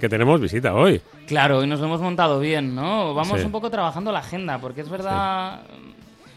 [0.00, 1.00] Que tenemos visita hoy.
[1.26, 3.14] Claro, hoy nos lo hemos montado bien, ¿no?
[3.14, 3.46] Vamos Sí.
[3.46, 5.60] un poco trabajando la agenda, porque es verdad,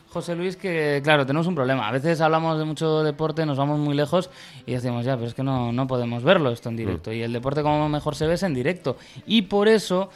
[0.09, 1.87] José Luis, que claro, tenemos un problema.
[1.87, 4.29] A veces hablamos de mucho deporte, nos vamos muy lejos
[4.67, 7.11] y decimos, ya, pero es que no, no podemos verlo esto en directo.
[7.11, 8.97] Y el deporte como mejor se ve es en directo.
[9.25, 10.11] Y por eso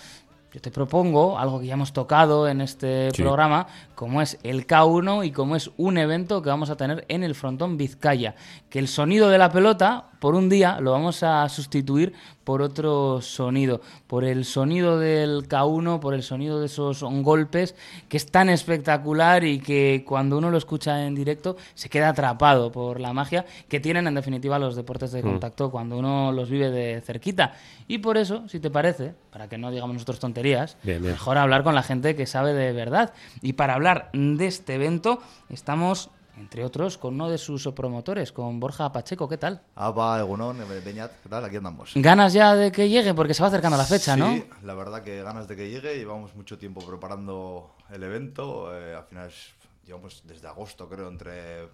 [0.53, 3.21] yo te propongo algo que ya hemos tocado en este Sí.
[3.23, 7.23] programa, como es el K1 y como es un evento que vamos a tener en
[7.23, 8.35] el frontón Vizcaya.
[8.69, 12.13] Que el sonido de la pelota, por un día, lo vamos a sustituir
[12.43, 13.81] por otro sonido.
[14.07, 17.75] Por el sonido del K1, por el sonido de esos golpes,
[18.07, 22.71] que es tan espectacular y que cuando uno lo escucha en directo se queda atrapado
[22.71, 26.71] por la magia que tienen en definitiva los deportes de contacto cuando uno los vive
[26.71, 27.53] de cerquita.
[27.87, 31.13] Y por eso, si te parece, para que no digamos nosotros tonterías, Bien, bien.
[31.13, 33.13] mejor hablar con la gente que sabe de verdad.
[33.41, 38.59] Y para hablar de este evento, estamos, entre otros, con uno de sus promotores, con
[38.59, 39.27] Borja Pacheco.
[39.27, 39.61] ¿Qué tal?
[39.75, 41.43] Apa, Egunon, Beñat, ¿qué tal?
[41.45, 41.91] Aquí andamos.
[41.95, 44.43] Ganas ya de que llegue, porque se va acercando la fecha, sí, ¿no?
[44.63, 45.97] la verdad que ganas de que llegue.
[45.97, 48.75] Llevamos mucho tiempo preparando el evento.
[48.77, 49.53] eh, al final es-
[49.85, 51.67] llevamos desde agosto, creo, entre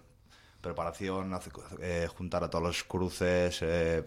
[0.60, 4.04] preparación, hace- eh, juntar a todos los cruces, eh,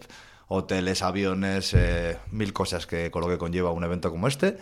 [0.48, 4.58] hoteles, aviones, eh, mil cosas que con lo que conlleva un evento como este.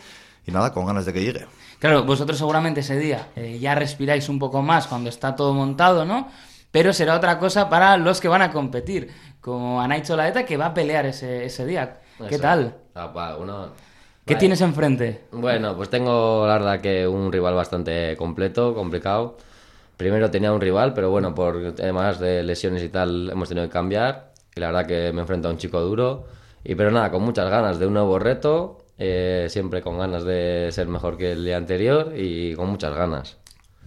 [0.47, 1.47] Y nada, con ganas de que llegue.
[1.79, 6.05] Claro, vosotros seguramente ese día eh, ya respiráis un poco más cuando está todo montado,
[6.05, 6.29] ¿no?
[6.71, 10.67] Pero será otra cosa para los que van a competir, como Anaicho Laeta, que va
[10.67, 12.01] a pelear ese, ese día.
[12.29, 12.43] ¿Qué Eso.
[12.43, 12.77] tal?
[12.95, 13.71] Ah, pa, uno-
[14.25, 14.41] ¿Qué Vale.
[14.41, 15.23] tienes enfrente?
[15.33, 19.37] Bueno, pues tengo la verdad que un rival bastante completo, complicado.
[19.97, 23.73] Primero tenía un rival, pero bueno, por temas de lesiones y tal hemos tenido que
[23.73, 24.33] cambiar.
[24.55, 26.25] Y la verdad que me enfrento a un chico duro.
[26.65, 28.79] Y pero nada, con muchas ganas de un nuevo reto.
[28.99, 33.37] Eh, siempre con ganas de ser mejor que el día anterior y con muchas ganas.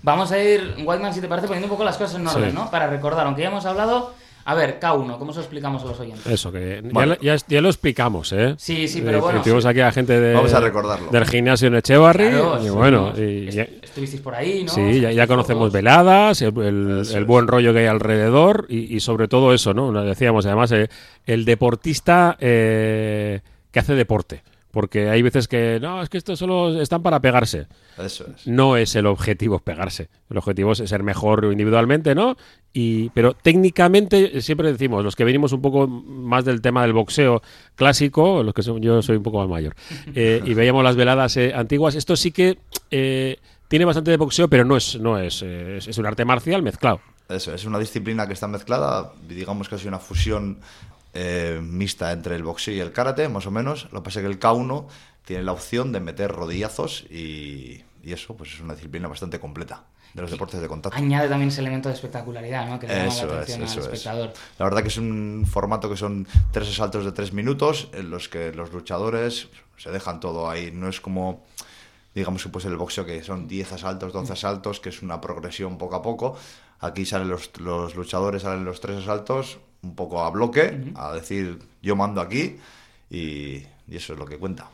[0.01, 2.55] Vamos a ir, Whiteman, si te parece, poniendo un poco las cosas en orden, Sí.
[2.55, 2.71] ¿no?
[2.71, 4.13] Para recordar, aunque ya hemos hablado.
[4.45, 6.25] A ver, K1, ¿cómo se lo explicamos a los oyentes?
[6.25, 7.13] Eso, que ya, Bueno.
[7.15, 8.55] lo- ya, ya lo explicamos, ¿eh?
[8.57, 11.11] Sí, sí, pero Eh, bueno, Tuvimos aquí a gente de, Vamos a recordarlo.
[11.11, 12.29] del gimnasio en Echevarri.
[12.29, 13.21] Claro, y sí, bueno, ¿no?
[13.23, 14.71] y Est- ya, Estuvisteis por ahí, ¿no?
[14.71, 19.73] sí, ya, conocemos veladas, el, buen rollo que hay alrededor y, y sobre todo eso,
[19.73, 19.91] ¿no?
[19.91, 20.89] Nos decíamos, además, eh,
[21.27, 23.41] el deportista eh,
[23.71, 24.41] que hace deporte.
[24.71, 27.67] Porque hay veces que, no, es que estos solo están para pegarse.
[27.97, 28.45] Eso es.
[28.45, 30.09] No es el objetivo pegarse.
[30.29, 32.37] El objetivo es ser mejor individualmente, ¿no?
[32.71, 37.41] Y, pero técnicamente, siempre decimos, los que venimos un poco más del tema del boxeo
[37.75, 39.75] clásico, los que son, yo soy un poco más mayor,
[40.13, 42.59] eh, y veíamos las veladas eh, antiguas, esto sí que
[42.91, 43.37] eh,
[43.67, 47.01] tiene bastante de boxeo, pero no es, no es, es, es un arte marcial mezclado.
[47.27, 50.59] Eso, es una disciplina que está mezclada, digamos que es una fusión
[51.13, 53.87] eh, mixta entre el boxeo y el karate, más o menos.
[53.91, 54.87] Lo que pasa es que el K1
[55.25, 59.83] tiene la opción de meter rodillazos y, y eso pues es una disciplina bastante completa
[60.13, 60.97] de los deportes de contacto.
[60.97, 62.79] Añade también ese elemento de espectacularidad, ¿no?
[62.79, 63.85] Que le llama la es, atención eso al es.
[63.85, 64.33] espectador.
[64.57, 68.27] La verdad que es un formato que son tres asaltos de tres minutos en los
[68.29, 70.71] que los luchadores se dejan todo ahí.
[70.71, 71.45] No es como,
[72.15, 75.77] digamos que pues el boxeo que son 10 asaltos, 12 asaltos, que es una progresión
[75.77, 76.37] poco a poco.
[76.79, 81.59] Aquí salen los, los luchadores, salen los tres asaltos un poco a bloque, a decir
[81.81, 82.57] yo mando aquí
[83.09, 84.69] y, y eso es lo que cuenta.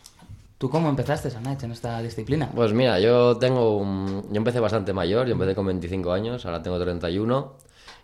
[0.57, 2.49] ¿Tú cómo empezaste, Sanach, en esta disciplina?
[2.55, 4.23] Pues mira, yo tengo un...
[4.31, 7.53] Yo empecé bastante mayor, yo empecé con 25 años, ahora tengo 31.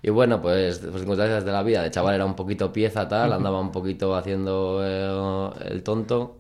[0.04, 3.32] Y bueno, pues por circunstancias de la vida, de chaval era un poquito pieza tal,
[3.34, 6.38] andaba un poquito haciendo eh, el tonto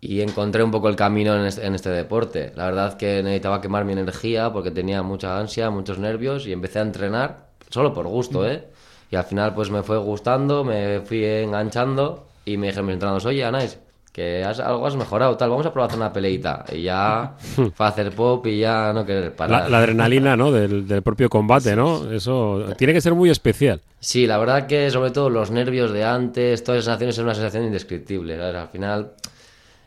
[0.00, 2.52] y encontré un poco el camino en este, en este deporte.
[2.56, 6.78] La verdad que necesitaba quemar mi energía porque tenía mucha ansia, muchos nervios y empecé
[6.78, 8.68] a entrenar solo por gusto, ¿eh?
[9.12, 13.26] Y al final pues me fue gustando, me fui enganchando y me dijeron mis entrenadores,
[13.26, 13.78] oye, Anais,
[14.10, 16.64] que has- algo has mejorado, tal, vamos a probar una peleita.
[16.72, 17.34] Y ya
[17.74, 19.64] fue a hacer pop y ya no querer parar.
[19.64, 20.50] La, la adrenalina, ¿no?
[20.50, 22.10] Del, del propio combate, ¿no?
[22.10, 23.80] Eso tiene que ser muy especial.
[24.00, 27.34] Sí, la verdad que sobre todo los nervios de antes, todas esas sensaciones es una
[27.34, 28.36] sensación indescriptible.
[28.38, 28.54] ¿sabes?
[28.56, 29.12] Al final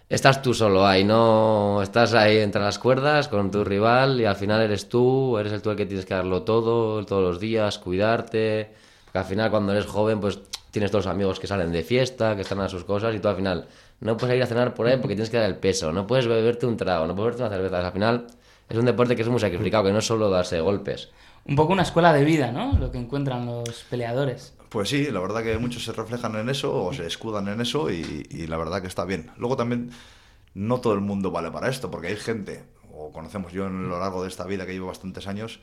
[0.07, 4.35] estás tú solo ahí, no estás ahí entre las cuerdas con tu rival y al
[4.35, 7.79] final eres tú, eres el tú el que tienes que darlo todo, todos los días,
[7.79, 8.84] cuidarte.
[9.15, 10.39] Porque al final cuando eres joven pues
[10.71, 13.29] tienes todos los amigos que salen de fiesta, que están a sus cosas y tú
[13.29, 13.69] al final
[14.01, 16.27] no puedes ir a cenar por ahí porque tienes que dar el peso, no puedes
[16.27, 17.87] beberte un trago, no puedes beberte una cerveza.
[17.87, 18.27] Al final
[18.67, 21.11] es un deporte que es muy sacrificado, que no es solo darse golpes.
[21.45, 22.77] Un poco una escuela de vida, ¿no?
[22.77, 24.53] Lo que encuentran los peleadores.
[24.67, 27.89] Pues sí, la verdad que muchos se reflejan en eso o se escudan en eso
[27.89, 29.31] y, y la verdad que está bien.
[29.37, 29.91] Luego también
[30.55, 33.97] no todo el mundo vale para esto, porque hay gente, o conocemos yo en lo
[33.97, 35.61] largo de esta vida que llevo bastantes años,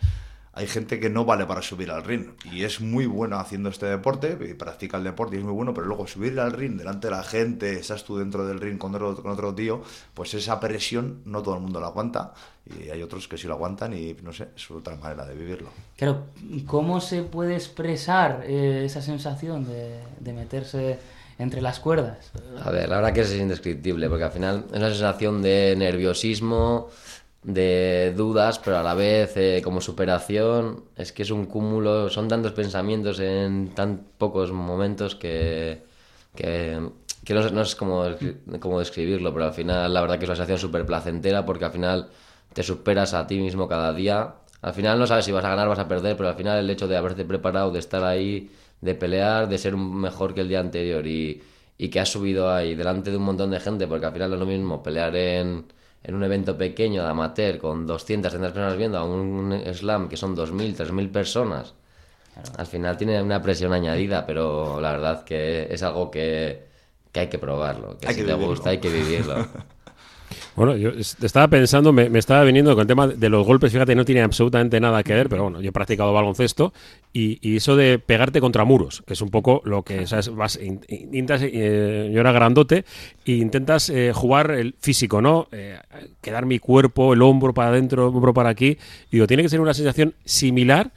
[0.54, 3.86] hay gente que no vale para subir al ring y es muy bueno haciendo este
[3.86, 7.08] deporte y practica el deporte y es muy bueno, pero luego subir al ring delante
[7.08, 9.82] de la gente, estás tú dentro del ring con otro, con otro tío,
[10.14, 12.34] pues esa presión no todo el mundo la aguanta
[12.66, 15.70] y hay otros que sí lo aguantan y no sé, es otra manera de vivirlo.
[15.96, 16.26] Claro,
[16.66, 20.98] ¿cómo se puede expresar eh, esa sensación de, de meterse
[21.38, 22.30] entre las cuerdas.
[22.62, 26.88] A ver, la verdad que es indescriptible, porque al final es una sensación de nerviosismo,
[27.42, 32.28] de dudas, pero a la vez eh, como superación, es que es un cúmulo, son
[32.28, 35.82] tantos pensamientos en tan pocos momentos que,
[36.36, 36.80] que,
[37.24, 38.04] que no, no es como,
[38.60, 41.72] como describirlo, pero al final la verdad que es una sensación súper placentera porque al
[41.72, 42.10] final
[42.52, 44.34] te superas a ti mismo cada día.
[44.62, 46.58] Al final no sabes si vas a ganar o vas a perder, pero al final
[46.58, 48.50] el hecho de haberte preparado, de estar ahí,
[48.80, 51.42] de pelear, de ser mejor que el día anterior y,
[51.78, 54.36] y que has subido ahí delante de un montón de gente, porque al final no
[54.36, 55.66] es lo mismo pelear en,
[56.04, 60.16] en un evento pequeño de amateur con 200, 300 personas viendo a un slam que
[60.16, 61.74] son 2.000, 3.000 personas.
[62.56, 66.66] Al final tiene una presión añadida, pero la verdad que es algo que,
[67.12, 68.48] que hay que probarlo, que Hay si que te vivirlo.
[68.48, 69.46] gusta hay que vivirlo.
[70.56, 73.94] Bueno, yo es- estaba pensando, me, estaba viniendo con el tema de los golpes, fíjate,
[73.94, 76.72] no tiene absolutamente nada que ver, pero bueno, yo he practicado baloncesto
[77.12, 80.28] y, eso de pegarte contra muros, que es un poco lo que, ¿sabes?
[80.34, 82.84] Vas, in- in- intentas, eh, yo era grandote
[83.24, 85.48] e intentas eh, jugar el físico, ¿no?
[85.52, 85.78] Eh,
[86.20, 88.78] quedar mi cuerpo, el hombro para adentro, el hombro para aquí.
[89.10, 90.92] Digo, tiene que ser una sensación similar,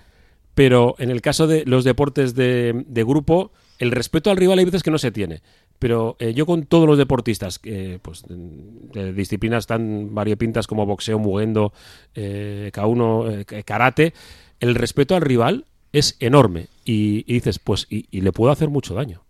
[0.53, 4.65] pero en el caso de los deportes de, de grupo, el respeto al rival hay
[4.65, 5.41] veces que no se tiene.
[5.79, 11.19] Pero eh, yo con todos los deportistas, eh, pues de disciplinas tan variopintas como boxeo,
[11.19, 11.73] mugendo,
[12.15, 14.13] eh, K1, eh, karate,
[14.59, 16.67] el respeto al rival es enorme.
[16.85, 19.21] Y, y dices, pues, y, y le puedo hacer mucho daño.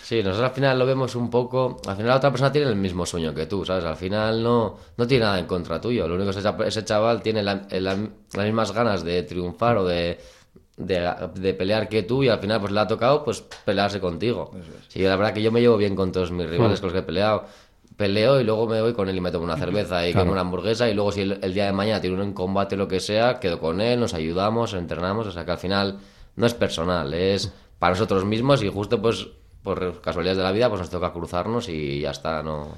[0.00, 1.80] Sí, nosotros al final lo vemos un poco.
[1.86, 3.84] Al final la otra persona tiene el mismo sueño que tú, ¿sabes?
[3.84, 6.06] Al final no, no tiene nada en contra tuyo.
[6.08, 7.96] Lo único que ese, cha- ese chaval tiene la- la-
[8.34, 10.18] las mismas ganas de triunfar o de,
[10.78, 14.50] de, de pelear que tú y al final pues le ha tocado pues pelearse contigo.
[14.88, 17.00] Sí, la verdad que yo me llevo bien con todos mis rivales con los que
[17.00, 17.44] he peleado.
[17.96, 20.42] Peleo y luego me voy con él y me tomo una cerveza y como una
[20.42, 23.00] hamburguesa y luego si el, el día de mañana tiene un combate o lo que
[23.00, 25.98] sea, quedo con él, nos ayudamos, entrenamos, o sea que al final
[26.36, 29.26] no es personal, es para nosotros mismos y justo pues
[29.64, 32.68] por casualidades de la vida pues nos toca cruzarnos y ya está, no...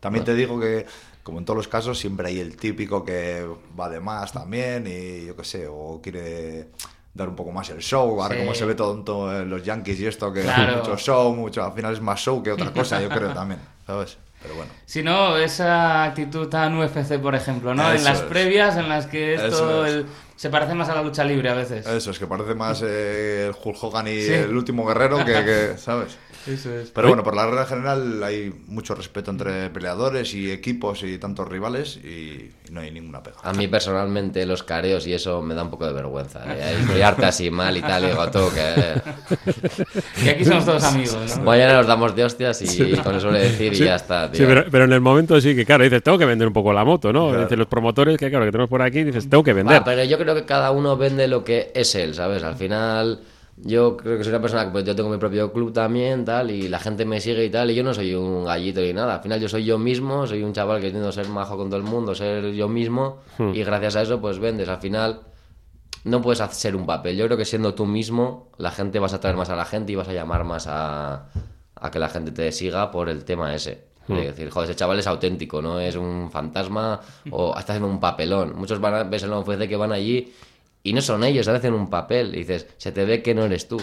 [0.00, 0.84] También te digo que,
[1.22, 3.44] como en todos los casos, siempre hay el típico que
[3.78, 6.68] va de más también y yo qué sé, o quiere
[7.16, 8.20] dar un poco más el show.
[8.22, 8.40] Ahora Sí.
[8.42, 10.76] como se ve todo todo en los Yankees y esto, que Claro.
[10.78, 14.18] mucho show, mucho, al final es más show que otra cosa, yo creo también, ¿sabes?
[14.42, 14.70] Pero bueno.
[14.84, 17.90] Si no, esa actitud tan UFC, por ejemplo, ¿no?
[17.92, 18.24] en las es.
[18.26, 19.40] previas en las que es.
[19.42, 21.86] el- se parece más a la lucha libre a veces.
[21.86, 24.32] Eso, es que parece más eh, el Hulk Hogan y Sí.
[24.34, 26.18] el último guerrero que, que, ¿sabes?
[26.46, 26.90] Eso es.
[26.90, 31.48] Pero bueno, por la regla general hay mucho respeto entre peleadores y equipos y tantos
[31.48, 33.36] rivales y, no hay ninguna pega.
[33.42, 36.44] A mí personalmente los careos y eso me da un poco de vergüenza.
[36.46, 36.74] ¿eh?
[36.78, 39.00] El pelearte así mal y tal, y digo, tú que...
[40.24, 41.44] Y aquí somos todos amigos, ¿no?
[41.44, 44.40] Mañana nos damos de hostias y con eso le decir y Sí, ya está, tío.
[44.40, 46.72] Sí, pero, pero en el momento sí que, claro, dices, tengo que vender un poco
[46.72, 47.28] la moto, ¿no?
[47.28, 47.42] Claro.
[47.42, 49.82] Dicen los promotores que, claro, que tenemos por aquí, dices, tengo que vender.
[49.84, 52.42] Pero yo creo que cada uno vende lo que es él, ¿sabes?
[52.42, 53.20] Al final,
[53.56, 56.50] yo creo que soy una persona que pues, yo tengo mi propio club también, tal,
[56.50, 59.14] y la gente me sigue y tal, y yo no soy un gallito ni nada.
[59.14, 61.78] Al final, yo soy yo mismo, soy un chaval que intento ser majo con todo
[61.78, 64.68] el mundo, ser yo mismo, y gracias a eso, pues vendes.
[64.68, 65.20] Al final,
[66.04, 67.16] no puedes hacer un papel.
[67.16, 69.92] Yo creo que siendo tú mismo, la gente vas a atraer más a la gente
[69.92, 71.30] y vas a llamar más a,
[71.74, 73.86] a que la gente te siga por el tema ese.
[74.08, 77.98] Es decir, joder, ese chaval es auténtico, no es un fantasma o está haciendo un
[77.98, 78.54] papelón.
[78.56, 80.32] Muchos van a, ves en que van allí
[80.88, 82.34] y no son ellos, hacen un papel.
[82.34, 83.80] Y dices, se te ve que no eres tú.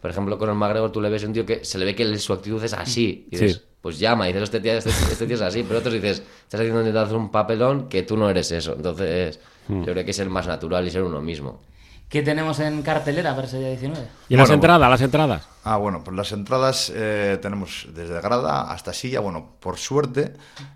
[0.00, 2.18] Por ejemplo, con el McGregor tú le ves un tío que se le ve que
[2.18, 3.26] su actitud es así.
[3.30, 3.62] Y dices, Sí.
[3.80, 5.62] pues llama, y dices, este tío, este, este tío es así.
[5.62, 8.74] Pero otros dices, estás haciendo hacer un papelón que tú no eres eso.
[8.74, 9.38] Entonces,
[9.68, 11.60] yo creo que es el más natural y ser uno mismo.
[12.08, 14.06] ¿Qué tenemos en cartelera para ese día 19?
[14.28, 15.48] y las Bueno, entradas, las entradas.
[15.64, 19.18] Ah, bueno, pues las entradas eh, tenemos desde grada hasta silla.
[19.18, 20.34] Bueno, por suerte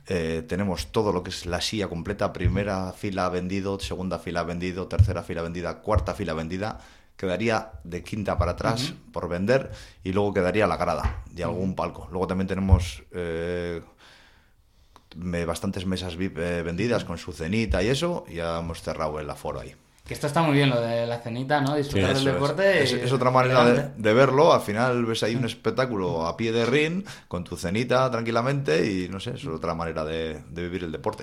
[0.08, 2.32] eh, tenemos todo lo que es la silla completa.
[2.32, 6.78] Primera fila vendido, segunda fila vendido, tercera fila vendida, cuarta fila vendida.
[7.16, 9.70] Quedaría de quinta para atrás por vender
[10.02, 12.08] y luego quedaría la grada y algún palco.
[12.10, 13.82] Luego también tenemos eh,
[15.46, 18.24] bastantes mesas VIP eh, vendidas con su cenita y eso.
[18.26, 19.76] Y ya hemos cerrado el aforo ahí.
[20.10, 21.76] Que esto está muy bien, lo de la cenita, ¿no?
[21.76, 22.34] Disfrutar Eso del es.
[22.34, 22.82] deporte.
[22.82, 24.52] Es, y- es otra manera de, de verlo.
[24.52, 29.08] Al final ves ahí un espectáculo a pie de ring, con tu cenita tranquilamente y
[29.08, 31.22] no sé, es otra manera de, de vivir el deporte.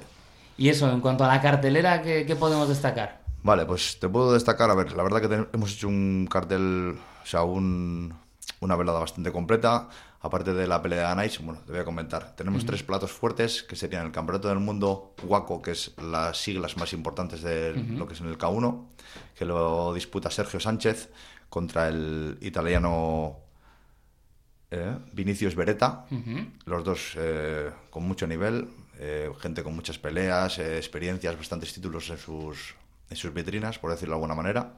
[0.57, 3.23] Y eso, en cuanto a la cartelera, ¿qué, qué podemos destacar?
[3.43, 6.97] Vale, pues te puedo destacar, a ver, la verdad que ten- hemos hecho un cartel,
[7.23, 8.13] o sea, un-
[8.61, 9.89] una velada bastante completa.
[10.19, 12.35] Aparte de la pelea de Anais, bueno, te voy a comentar.
[12.35, 16.75] Tenemos tres platos fuertes, que serían el Campeonato del Mundo WACO, que es las siglas
[16.77, 18.87] más importantes de lo que es en el K1,
[19.37, 21.11] que lo disputa Sergio Sánchez
[21.49, 23.37] contra el italiano
[24.71, 26.05] eh, Vinicius Beretta.
[26.65, 32.17] Los dos eh, con mucho nivel, eh, gente con muchas peleas, experiencias, bastantes títulos en
[32.17, 32.75] sus,
[33.09, 34.73] en sus vitrinas, por decirlo de alguna manera.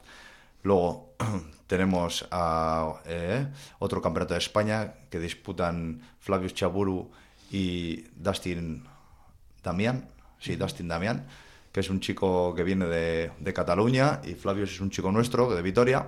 [0.64, 1.16] Luego
[1.68, 3.48] tenemos a eh,
[3.80, 7.12] otro campeonato de España que disputan Flavius Chaburu
[7.52, 8.84] y Dustin
[9.64, 10.10] Damián.
[10.40, 11.28] Sí, Dustin Damián,
[11.72, 15.54] que es un chico que viene de, de Cataluña y Flavius es un chico nuestro
[15.54, 16.08] de Vitoria,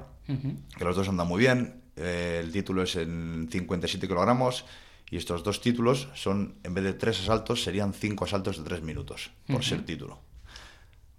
[0.77, 1.81] que los dos andan muy bien.
[1.97, 4.65] Eh, el título es en 57 kilogramos
[5.09, 8.81] y estos dos títulos son, en vez de tres asaltos, serían cinco asaltos de tres
[8.81, 10.30] minutos por ser título.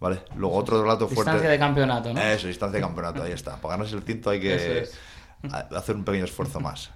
[0.02, 0.24] ¿Vale?
[0.34, 1.30] Luego otro relato fuerte.
[1.30, 2.20] Distancia de campeonato, ¿no?
[2.20, 3.56] Eso, distancia de campeonato, ahí está.
[3.56, 4.98] Para ganarse el cinto hay que es.
[5.70, 6.90] hacer un pequeño esfuerzo más.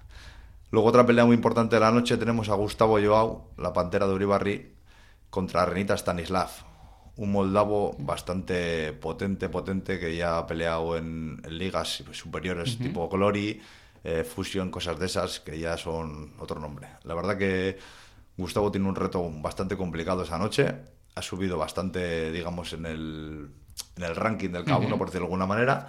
[0.73, 4.13] Luego otra pelea muy importante de la noche tenemos a Gustavo Joao, la pantera de
[4.15, 4.75] Uribarri,
[5.31, 6.51] contra Renita Stanislav,
[7.15, 13.63] un moldavo bastante potente, potente, que ya ha peleado en, en ligas superiores tipo Glory,
[14.03, 16.89] eh, Fusion, cosas de esas, que ya son otro nombre.
[17.05, 17.79] La verdad que
[18.37, 20.75] Gustavo tiene un reto bastante complicado esa noche,
[21.17, 23.49] ha subido bastante, digamos, en el,
[23.97, 25.89] en el ranking del K1, por decirlo de alguna manera.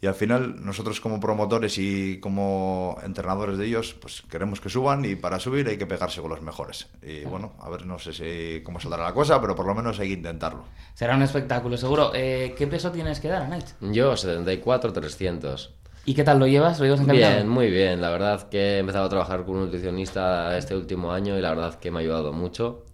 [0.00, 5.04] Y al final, nosotros como promotores y como entrenadores de ellos, pues queremos que suban
[5.04, 6.88] y para subir hay que pegarse con los mejores.
[7.02, 10.00] Y bueno, a ver, no sé si cómo saldrá la cosa, pero por lo menos
[10.00, 10.64] hay que intentarlo.
[10.94, 12.12] Será un espectáculo, seguro.
[12.14, 13.66] Eh, ¿Qué peso tienes que dar a Night?
[13.80, 15.74] Yo, 74, 300.
[16.06, 16.78] ¿Y qué tal lo llevas?
[16.78, 17.34] ¿Lo llevas encaminado?
[17.34, 18.00] Bien, muy bien.
[18.00, 21.50] La verdad que he empezado a trabajar con un nutricionista este último año y la
[21.50, 22.84] verdad que me ha ayudado mucho.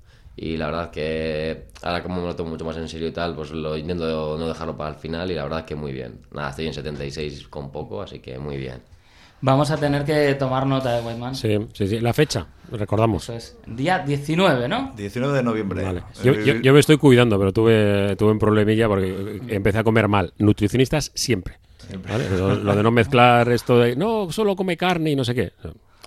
[0.43, 3.35] Y la verdad que ahora como me lo tomo mucho más en serio y tal,
[3.35, 6.21] pues lo intento no dejarlo para el final y la verdad que muy bien.
[6.33, 8.79] Nada, estoy en 76 con poco, así que muy bien.
[9.43, 11.35] Vamos a tener que tomar nota de Whiteman.
[11.35, 12.01] Sí, sí, sí.
[12.01, 13.25] La fecha, recordamos.
[13.25, 13.59] Eso es.
[13.67, 14.93] Día 19, ¿no?
[14.97, 15.83] 19 de noviembre.
[15.85, 16.03] Vale.
[16.25, 20.09] Yo, yo- yo me estoy cuidando, pero tuve, tuve un problemilla porque empecé a comer
[20.09, 20.33] mal.
[20.39, 21.59] Nutricionistas siempre.
[22.09, 22.31] ¿vale?
[22.31, 25.53] Lo, lo de no mezclar esto de no, solo come carne y no sé qué.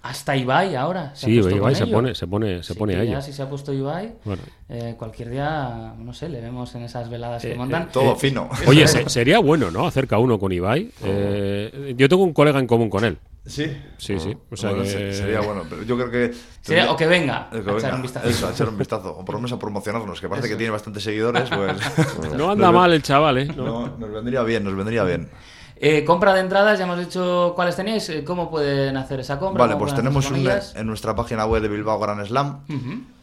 [0.03, 1.15] Hasta Ibai ahora.
[1.15, 1.93] Se Sí, Ibai se ello.
[1.93, 3.21] pone, se pone, se Así pone a ya ello.
[3.21, 4.41] si se ha puesto Ibai, Bueno.
[4.67, 7.89] eh, cualquier día, no sé, le vemos en esas veladas que montan.
[7.89, 8.49] Todo fino.
[8.67, 9.87] Oye, se- sería bueno, ¿no?
[9.87, 10.91] Acerca uno con Ibai.
[11.03, 13.17] Eh, yo tengo un colega en común con él.
[13.45, 13.65] Sí.
[13.97, 14.35] Sí, sí.
[14.51, 16.33] O sea Bueno, que- se- Sería bueno, pero yo creo que...
[16.61, 18.27] Sería- o que venga Eh, que a echar un vistazo.
[18.29, 19.17] Eso, a echar un vistazo.
[19.17, 21.77] O por lo menos a promocionarnos, que parece que tiene bastantes seguidores, pues...
[22.37, 23.45] No anda Nos- mal el chaval, ¿eh?
[23.45, 23.87] No.
[23.87, 25.29] No, nos vendría bien, nos vendría bien.
[25.75, 28.07] Eh, compra de entradas, ya hemos dicho cuáles tenéis.
[28.09, 29.63] eh, ¿Cómo pueden hacer esa compra?
[29.63, 30.35] Vale, ¿Cómo pues tenemos un,
[30.75, 32.59] en nuestra página web de Bilbao Gran Slam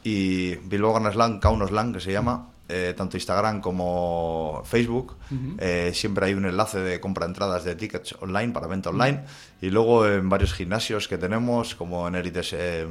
[0.04, 5.16] y Bilbao Gran Slam, K1 Slam, que se llama, eh, tanto Instagram como Facebook.
[5.58, 9.22] eh, siempre hay un enlace de compra de entradas de tickets online para venta online.
[9.62, 12.86] Y luego en varios gimnasios que tenemos, como en Elites, eh,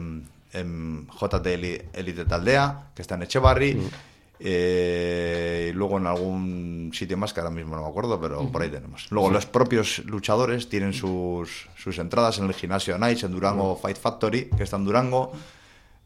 [0.54, 3.80] en JT Eli- Elite Taldea, que está en Echevarri.
[4.40, 8.62] Eh, y luego en algún sitio más que ahora mismo no me acuerdo, pero por
[8.62, 9.08] ahí tenemos.
[9.12, 13.98] Luego los propios luchadores tienen sus, sus entradas en el gimnasio Nights, en Durango Fight
[13.98, 15.34] Factory, que está en Durango,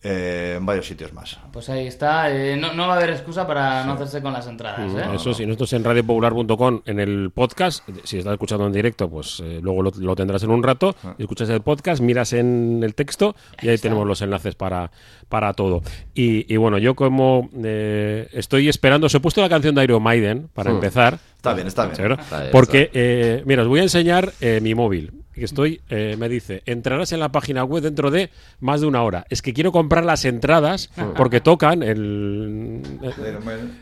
[0.04, 1.40] eh, en varios sitios más.
[1.52, 2.30] Pues ahí está.
[2.30, 4.92] eh, no, no va a haber excusa para no hacerse con las entradas.
[4.94, 5.16] ¿eh?
[5.16, 9.60] Eso sí, nosotros en radiopopular.com en el podcast, si estás escuchando en directo, pues eh,
[9.62, 13.70] luego lo, lo tendrás en un rato, escuchas el podcast, miras en el texto y
[13.70, 14.92] ahí tenemos los enlaces para,
[15.30, 15.82] para todo.
[16.14, 20.04] Y, y bueno, yo como eh, estoy esperando, os he puesto la canción de Iron
[20.04, 21.18] Maiden para empezar.
[21.38, 21.96] Está bien, está bien.
[21.96, 22.16] ¿Seguro?
[22.16, 25.23] Está bien, Porque, eh, mira, os voy a enseñar eh, mi móvil.
[25.34, 29.02] Que estoy, eh, me dice, entrarás en la página web dentro de más de una
[29.04, 29.26] hora.
[29.30, 33.12] Es que quiero comprar las entradas porque tocan el, eh,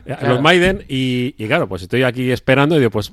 [0.05, 0.27] Claro.
[0.29, 3.11] los Maiden y, y claro, pues estoy aquí esperando y digo, pues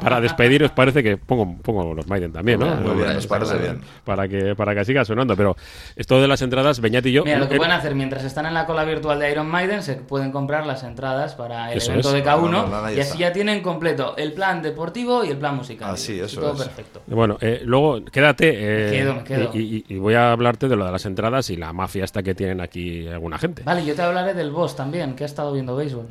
[0.00, 2.74] para despediros parece que pongo, pongo los Maiden también, ¿no?
[2.76, 3.74] Muy bien, nos Está parece bien.
[3.76, 3.84] bien.
[4.04, 5.36] Para que, para que siga sonando.
[5.36, 5.56] Pero
[5.96, 7.24] esto de las entradas, Beñat y yo...
[7.24, 9.94] Mira, lo que pueden hacer mientras están en la cola virtual de Iron Maiden, se
[9.96, 12.14] pueden comprar las entradas para el Eso evento es.
[12.14, 13.20] de K1 No, no, no, ahí y así está.
[13.20, 15.90] ya tienen completo el plan deportivo y el plan musical.
[15.92, 16.62] Ah, sí, eso Todo es.
[16.68, 17.02] perfecto.
[17.06, 18.52] Bueno, eh, luego quédate.
[18.54, 19.50] eh, Me quedo, me quedo.
[19.54, 19.58] Y,
[19.88, 22.34] y- y voy a hablarte de lo de las entradas y la mafia esta que
[22.34, 23.62] tienen aquí alguna gente.
[23.64, 26.06] Vale, yo te hablaré del boss también, que ha estado viendo béisbol.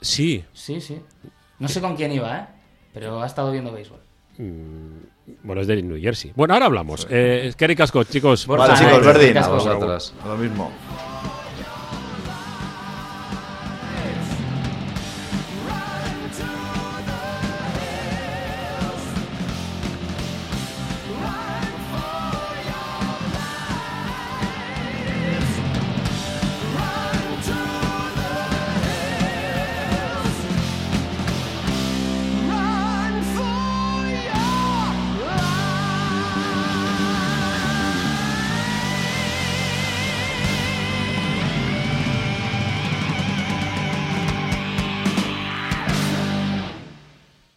[0.00, 1.00] Sí, Sí, sí.
[1.58, 2.44] No sé con quién iba, ¿eh?
[2.94, 4.00] Pero ha estado viendo béisbol.
[5.42, 6.32] bueno, es de New Jersey.
[6.36, 7.06] Bueno, ahora hablamos.
[7.10, 8.46] Eh, Kerry Casco, chicos.
[8.46, 9.36] Vale, chicos, Verdín.
[9.38, 10.14] A vosotros.
[10.24, 10.70] Lo mismo.